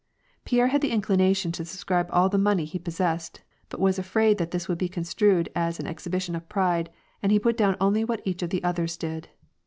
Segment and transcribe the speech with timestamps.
[0.45, 3.99] Pierre had the inclination to subscribe all the money that he possessed, but he was
[3.99, 6.89] afraid that this would be construed as an exhibition of pride,
[7.21, 9.29] and he put down only what each of the others did.